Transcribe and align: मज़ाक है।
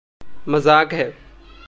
मज़ाक 0.47 0.93
है। 0.93 1.13